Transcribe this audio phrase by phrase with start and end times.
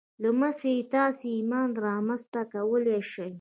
[0.23, 3.29] له مخې یې تاسې ایمان رامنځته کولای شئ